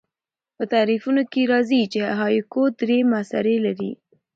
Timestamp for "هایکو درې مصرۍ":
2.19-3.57